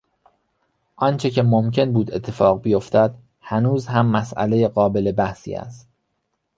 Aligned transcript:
آنچه 0.95 1.29
که 1.29 1.43
ممکن 1.43 1.93
بود 1.93 2.11
اتفاق 2.13 2.61
بیافتد 2.61 3.15
هنوز 3.41 3.87
هم 3.87 4.05
مسئلهی 4.05 4.67
قابل 4.67 5.11
بحثی 5.11 5.55
است. 5.55 5.89